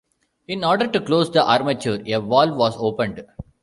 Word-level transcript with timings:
In 0.47 0.63
order 0.63 0.87
to 0.87 0.99
close 0.99 1.29
the 1.29 1.47
armature 1.47 1.99
a 2.07 2.19
valve 2.19 2.57
was 2.57 2.73
opened. 2.75 3.23